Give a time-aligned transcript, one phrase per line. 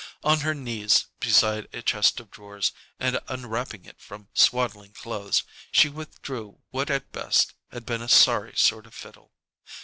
[0.23, 5.89] On her knees beside a chest of drawers, and unwrapping it from swaddling clothes, she
[5.89, 9.31] withdrew what at best had been a sorry sort of fiddle.